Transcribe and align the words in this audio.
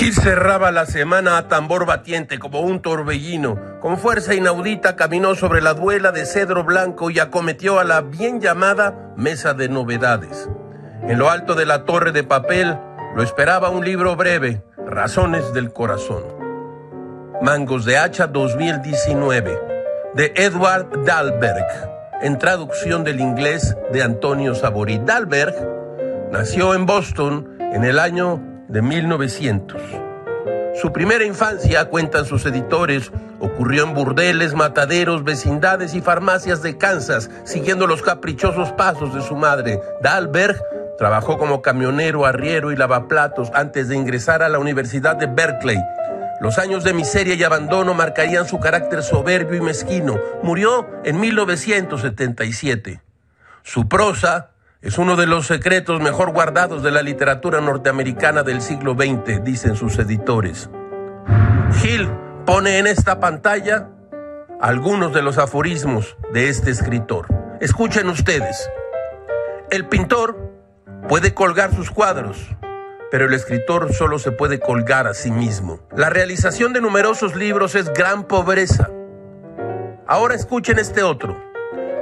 Gil 0.00 0.14
cerraba 0.14 0.70
la 0.70 0.86
semana 0.86 1.36
a 1.36 1.46
tambor 1.46 1.84
batiente 1.84 2.38
como 2.38 2.60
un 2.60 2.80
torbellino. 2.80 3.60
Con 3.82 3.98
fuerza 3.98 4.34
inaudita 4.34 4.96
caminó 4.96 5.34
sobre 5.34 5.60
la 5.60 5.74
duela 5.74 6.10
de 6.10 6.24
cedro 6.24 6.64
blanco 6.64 7.10
y 7.10 7.18
acometió 7.18 7.78
a 7.78 7.84
la 7.84 8.00
bien 8.00 8.40
llamada 8.40 9.12
mesa 9.18 9.52
de 9.52 9.68
novedades. 9.68 10.48
En 11.02 11.18
lo 11.18 11.28
alto 11.28 11.54
de 11.54 11.66
la 11.66 11.84
torre 11.84 12.12
de 12.12 12.24
papel 12.24 12.78
lo 13.14 13.22
esperaba 13.22 13.68
un 13.68 13.84
libro 13.84 14.16
breve, 14.16 14.64
Razones 14.86 15.52
del 15.52 15.70
Corazón. 15.70 16.24
Mangos 17.42 17.84
de 17.84 17.98
Hacha 17.98 18.26
2019, 18.26 19.60
de 20.14 20.32
Edward 20.34 21.04
Dahlberg, 21.04 21.66
en 22.22 22.38
traducción 22.38 23.04
del 23.04 23.20
inglés 23.20 23.76
de 23.92 24.02
Antonio 24.02 24.54
Saborí. 24.54 24.98
Dahlberg 25.04 25.54
nació 26.32 26.72
en 26.72 26.86
Boston 26.86 27.58
en 27.60 27.84
el 27.84 27.98
año 27.98 28.46
de 28.70 28.82
1900. 28.82 29.82
Su 30.80 30.92
primera 30.92 31.24
infancia, 31.24 31.86
cuentan 31.86 32.24
sus 32.24 32.46
editores, 32.46 33.10
ocurrió 33.40 33.84
en 33.84 33.94
burdeles, 33.94 34.54
mataderos, 34.54 35.24
vecindades 35.24 35.94
y 35.94 36.00
farmacias 36.00 36.62
de 36.62 36.78
Kansas, 36.78 37.28
siguiendo 37.44 37.86
los 37.86 38.02
caprichosos 38.02 38.72
pasos 38.72 39.12
de 39.12 39.20
su 39.20 39.34
madre. 39.34 39.80
Dahlberg 40.00 40.56
trabajó 40.96 41.36
como 41.36 41.60
camionero, 41.60 42.24
arriero 42.24 42.70
y 42.70 42.76
lavaplatos 42.76 43.50
antes 43.54 43.88
de 43.88 43.96
ingresar 43.96 44.42
a 44.42 44.48
la 44.48 44.58
Universidad 44.58 45.16
de 45.16 45.26
Berkeley. 45.26 45.78
Los 46.40 46.58
años 46.58 46.84
de 46.84 46.94
miseria 46.94 47.34
y 47.34 47.42
abandono 47.42 47.92
marcarían 47.92 48.46
su 48.46 48.60
carácter 48.60 49.02
soberbio 49.02 49.58
y 49.58 49.60
mezquino. 49.60 50.18
Murió 50.42 50.88
en 51.04 51.20
1977. 51.20 53.02
Su 53.62 53.88
prosa 53.88 54.49
es 54.82 54.96
uno 54.96 55.16
de 55.16 55.26
los 55.26 55.46
secretos 55.46 56.00
mejor 56.00 56.32
guardados 56.32 56.82
de 56.82 56.90
la 56.90 57.02
literatura 57.02 57.60
norteamericana 57.60 58.42
del 58.42 58.62
siglo 58.62 58.94
XX, 58.94 59.44
dicen 59.44 59.76
sus 59.76 59.98
editores. 59.98 60.70
Hill 61.84 62.08
pone 62.46 62.78
en 62.78 62.86
esta 62.86 63.20
pantalla 63.20 63.90
algunos 64.58 65.12
de 65.12 65.20
los 65.20 65.36
aforismos 65.36 66.16
de 66.32 66.48
este 66.48 66.70
escritor. 66.70 67.26
Escuchen 67.60 68.08
ustedes. 68.08 68.70
El 69.70 69.86
pintor 69.86 70.50
puede 71.08 71.34
colgar 71.34 71.74
sus 71.74 71.90
cuadros, 71.90 72.38
pero 73.10 73.26
el 73.26 73.34
escritor 73.34 73.92
solo 73.92 74.18
se 74.18 74.32
puede 74.32 74.60
colgar 74.60 75.06
a 75.06 75.12
sí 75.12 75.30
mismo. 75.30 75.80
La 75.94 76.08
realización 76.08 76.72
de 76.72 76.80
numerosos 76.80 77.36
libros 77.36 77.74
es 77.74 77.92
gran 77.92 78.24
pobreza. 78.24 78.88
Ahora 80.06 80.34
escuchen 80.34 80.78
este 80.78 81.02
otro. 81.02 81.49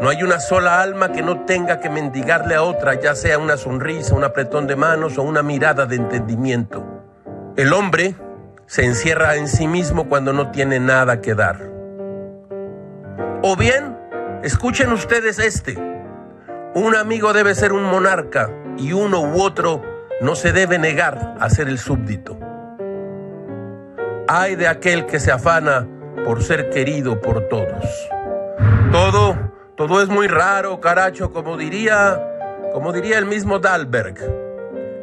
No 0.00 0.10
hay 0.10 0.22
una 0.22 0.40
sola 0.40 0.82
alma 0.82 1.10
que 1.10 1.22
no 1.22 1.46
tenga 1.46 1.80
que 1.80 1.88
mendigarle 1.88 2.54
a 2.54 2.62
otra, 2.62 3.00
ya 3.00 3.14
sea 3.14 3.38
una 3.38 3.56
sonrisa, 3.56 4.14
un 4.14 4.24
apretón 4.24 4.66
de 4.66 4.76
manos 4.76 5.16
o 5.16 5.22
una 5.22 5.42
mirada 5.42 5.86
de 5.86 5.96
entendimiento. 5.96 6.84
El 7.56 7.72
hombre 7.72 8.14
se 8.66 8.84
encierra 8.84 9.36
en 9.36 9.48
sí 9.48 9.66
mismo 9.66 10.06
cuando 10.06 10.34
no 10.34 10.50
tiene 10.50 10.80
nada 10.80 11.22
que 11.22 11.34
dar. 11.34 11.70
O 13.42 13.56
bien, 13.56 13.96
escuchen 14.42 14.92
ustedes 14.92 15.38
este. 15.38 15.78
Un 16.74 16.94
amigo 16.94 17.32
debe 17.32 17.54
ser 17.54 17.72
un 17.72 17.84
monarca 17.84 18.50
y 18.76 18.92
uno 18.92 19.22
u 19.22 19.40
otro 19.40 19.82
no 20.20 20.36
se 20.36 20.52
debe 20.52 20.78
negar 20.78 21.36
a 21.40 21.48
ser 21.48 21.68
el 21.68 21.78
súbdito. 21.78 22.38
Hay 24.28 24.56
de 24.56 24.68
aquel 24.68 25.06
que 25.06 25.20
se 25.20 25.32
afana 25.32 25.88
por 26.26 26.42
ser 26.42 26.68
querido 26.68 27.18
por 27.22 27.48
todos. 27.48 28.10
Todo 28.92 29.45
todo 29.76 30.00
es 30.00 30.08
muy 30.08 30.26
raro, 30.26 30.80
caracho, 30.80 31.32
como 31.32 31.56
diría, 31.56 32.18
como 32.72 32.92
diría 32.92 33.18
el 33.18 33.26
mismo 33.26 33.58
Dalberg. 33.58 34.16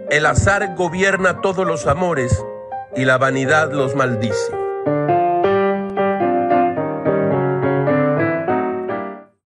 El 0.10 0.26
azar 0.26 0.76
gobierna 0.76 1.42
todos 1.42 1.66
los 1.66 1.86
amores 1.86 2.44
y 2.96 3.06
la 3.06 3.18
vanidad 3.18 3.72
los 3.72 3.96
maldice. 3.96 4.52